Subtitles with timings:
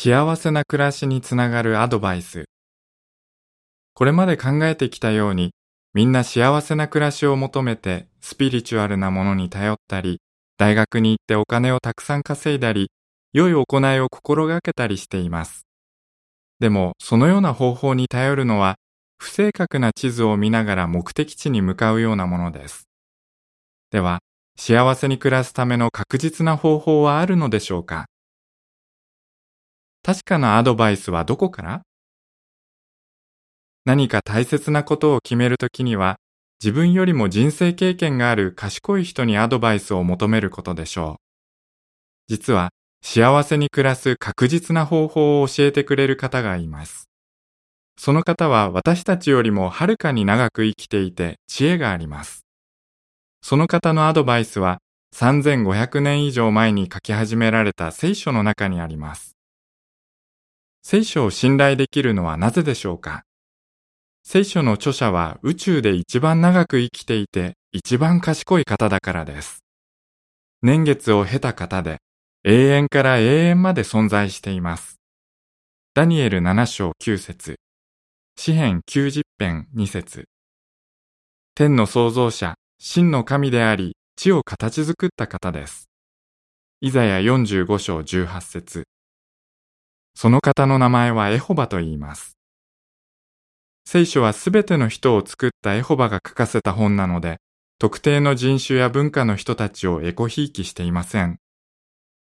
[0.00, 2.44] 幸せな暮らしにつながるアドバイス。
[3.94, 5.50] これまで考えてきたように、
[5.92, 10.20] みんな幸せな暮らしを求めてスピリチュアルなものに頼ったり、
[10.56, 12.92] 大学に行ってお金をたくさん稼いだり、
[13.32, 15.66] 良い行いを心がけたりしています。
[16.60, 18.76] でも、そのような方法に頼るのは、
[19.18, 22.84] 不正確な地図を見ながら目的地に向かうようなものです。
[23.90, 24.20] では、
[24.56, 28.06] 幸せに暮らすための確実な方法はあるのでしょうか？
[30.02, 31.82] 確かなアドバイスはどこから？
[33.84, 36.16] 何か大切なことを決めるときには、
[36.62, 41.22] 自分よりも人生経験がある賢い人にアドバイスを求めることでしょう。
[42.28, 42.70] 実は、
[43.00, 47.08] 幸せに暮らす確実な方法を教えてくれる方がいます。
[47.96, 52.44] その方は私たちよりもはるかに長く生きていて知恵があります。
[53.40, 54.78] その方のアドバイスは
[55.14, 59.37] 3500年以上前に書き始められた聖書の中にあります。
[60.90, 63.24] 聖書を信頼できるのはなぜでしょうか？
[64.22, 69.58] 聖書の著者は宇宙で一番長く生きていて一番賢い方だからです。
[70.62, 71.98] 年月を経た方で
[72.42, 74.96] 永遠から永遠まで存在しています。
[75.92, 77.56] ダニエル7章9節
[78.36, 80.24] 詩編90編2節
[81.54, 85.90] 天の創造者、真の神であり、地を形作った方です。
[86.80, 88.84] イザヤ45章18節
[90.20, 92.36] その方の名前はエホバと言います。
[93.86, 97.36] 聖書はすべての人を作ったエホバが書かせた本なので、
[97.78, 101.38] 特定の人種や文化の人たちをエコひいきしていません。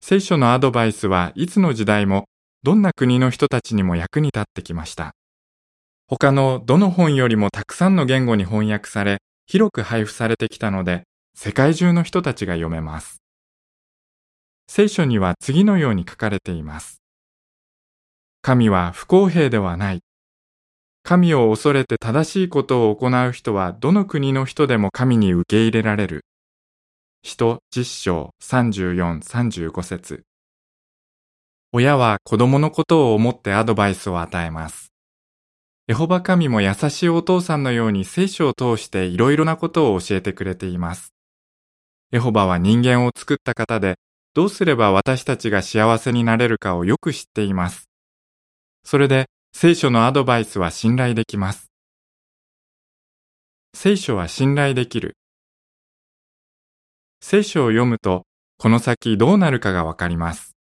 [0.00, 2.24] 聖書のアドバイスはいつの時代も
[2.64, 5.12] どんな国の人たちにも役に立ってきました。
[6.08, 11.04] 他のどの本よりもたくさんの言語に翻訳され、広く配布されてきたので、
[11.36, 13.22] 世界中の人たちが読めます。
[14.66, 16.98] 聖書には次のように書かれています。
[18.40, 20.00] 神は不公平ではない。
[21.02, 26.24] 神を恐れて正しいことを行う人はどの国の人でも神に受け入れられる。
[27.22, 30.22] 人実章34、35節
[31.72, 34.92] 親は子供のことを思ってアドバイスを与えます。
[35.88, 41.14] エホバ神も優しいお父さんのように聖書を通していろいろなことを教えてくれています。
[42.12, 43.96] エホバは人間を作った方で、
[44.34, 47.87] どうすれば私たちが幸せになれるかをよく知っています。
[48.90, 51.70] それで聖書のアドバイスは信頼できます。
[53.74, 55.18] 聖書は信頼できる。
[57.20, 58.22] 聖書を読むと、
[58.56, 60.56] この先どうなるかがわかります。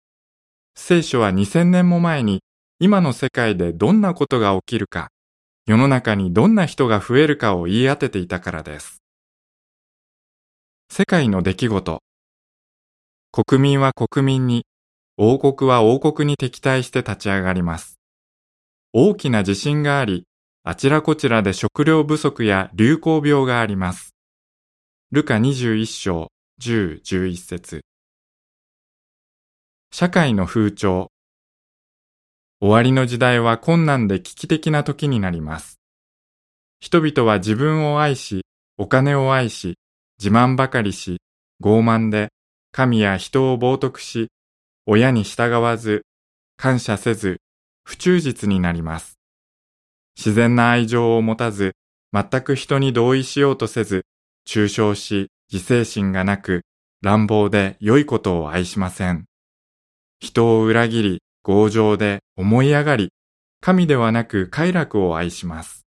[0.73, 2.39] 聖書は2000年も前に
[2.79, 5.09] 今の世界でどんなことが起きるか、
[5.65, 9.03] 世の中にどんな人が増えるかを言い当てていたからです。
[10.89, 11.99] 世界の出来事。
[13.33, 14.65] 国民は国民に、
[15.17, 17.99] 王国は王国に敵対して立ち上がります。
[18.95, 20.27] 大きな地震があり、
[20.63, 24.13] あちらこちらで食料不足や流行病があります。
[25.11, 26.27] ルカ21章
[26.61, 27.81] 10、11節
[29.91, 31.07] 社会の風潮。
[32.61, 35.79] 終わりの時代は困難で危機的な時になります。
[36.79, 38.45] 人々は自分を愛し、
[38.77, 39.79] お金を愛し、
[40.19, 41.17] 自慢ばかりし、
[41.63, 42.29] 傲慢で、
[42.71, 44.27] 神や人を冒涜し、
[44.85, 46.03] 親に従わず、
[46.57, 47.39] 感謝せず、
[47.83, 49.17] 不忠実になります。
[50.17, 51.75] 自然な愛情を持たず、
[52.13, 54.05] 全く人に同意しようとせず、
[54.47, 56.61] 抽象し、自制心がなく、
[57.01, 59.25] 乱暴で良いことを愛しません。
[60.19, 63.11] 人を裏切り、強情で思い上がり、
[63.59, 65.85] 神ではなく快楽を愛します。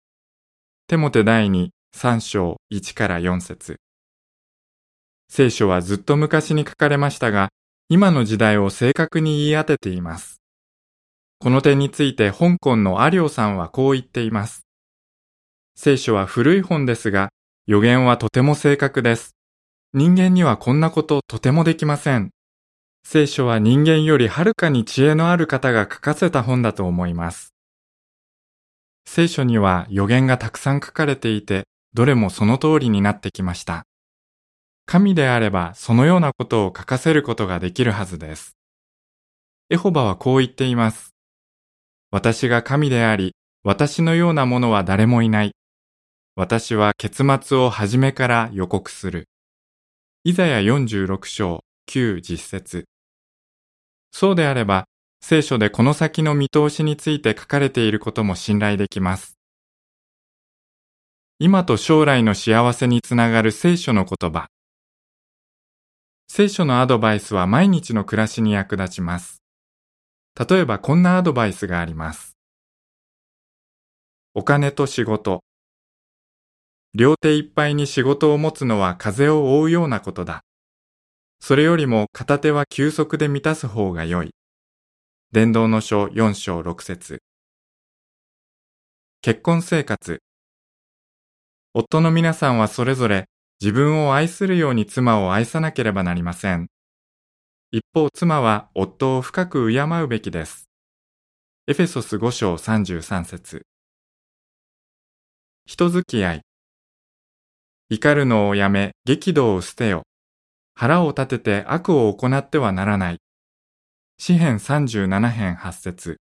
[0.88, 3.78] テモテ第2、3章1から4節
[5.28, 7.50] 聖書はずっと昔に書かれましたが、
[7.88, 10.39] 今の時代を正確に言い当てています。
[11.42, 14.66] この点について香港のアリョウさんはこう言っています。
[15.74, 17.30] 聖書は古い本ですが、
[17.66, 19.36] 予言はとても正確です。
[19.94, 22.32] 人間にはこんなこととてもできません。
[23.06, 27.54] 聖書は人間よりはるかに知恵のある方が書かせた本だと思います。
[29.08, 31.64] 聖書には予言がたくさん書かれていて、
[31.94, 33.86] どれもその通りになってきました。
[34.86, 38.58] 神であればそのようなことを書かせることができるはずです。
[39.70, 41.16] エホバはこう言っています。
[42.12, 45.52] 私が神であり、私のようなものは誰もいない。
[46.36, 49.26] 私は結末を初めから予告する。
[50.24, 52.86] イザヤ46章9実節
[54.12, 54.86] そうであれば、
[55.22, 59.38] 聖書でこの先の見通しについて書かれていることも信頼できます。
[61.38, 64.48] 今と将来の幸せにつながる聖書の言葉。
[66.28, 69.39] 聖書のアドバイスは毎日の暮らしに役立ちます。
[70.40, 72.38] 例えばこんなアドバイスがあります。
[74.34, 75.44] お金と仕事。
[76.94, 80.46] 両手いっぱいに仕事を持つのは風を追うようなことだ。
[81.42, 84.30] それよりも片手は休息で満たす方が良い。
[85.34, 87.20] 伝道の書4章6節
[89.22, 90.22] 結婚生活。
[91.74, 93.26] 夫の皆さんはそれぞれ
[93.60, 96.70] 自分を愛するように妻を愛さなければなりません。
[97.72, 100.68] 一方、妻は夫を深く敬うべきです。
[101.68, 103.62] エフェソス5章33節
[105.68, 106.42] 人付き合い。
[107.92, 110.02] 怒るのをやめ、激怒を捨てよ。
[110.74, 113.18] 腹を立てて悪を行ってはならない。
[114.18, 116.18] 詩編37編8節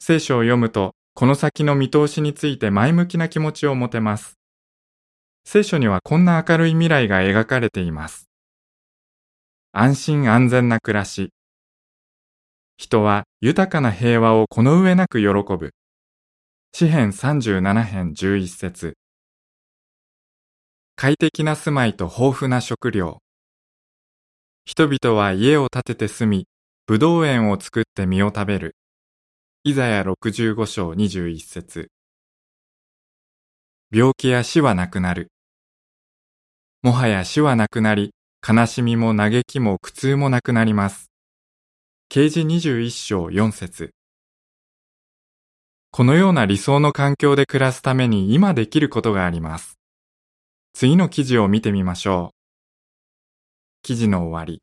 [0.00, 4.40] 聖書を読むと、この先の見通しについて前向きな気持ちを持てます。
[5.44, 8.27] 聖書にはこんな明るい未来が描かれています。
[9.72, 11.30] 安心安全な暮らし。
[12.78, 15.72] 人は豊かな平和をこの上なく喜ぶ。
[16.72, 18.94] 詩編37編11節
[20.96, 23.18] 快適な住まいと豊富な食料。
[24.64, 26.46] 人々は家を建てて住み、
[26.86, 28.74] 葡萄園を作って実を食べる。
[29.64, 31.90] イザヤ65章21節
[33.92, 35.28] 病気や死はなくなる。
[36.82, 38.12] もはや死はなくなり、
[38.46, 41.10] 悲しみも嘆きも苦痛もなくなります。
[42.08, 43.90] 刑事21章4節
[45.90, 49.78] このような理想の環境で暮らすために今できることがあります。
[50.72, 52.36] 次の記事を見てみましょう。
[53.82, 54.62] 記事の終わり。